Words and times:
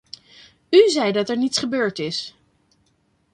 U 0.69 0.89
zei 0.89 1.11
dat 1.11 1.29
er 1.29 1.37
niets 1.37 1.57
gebeurd 1.59 1.99
is. 1.99 2.37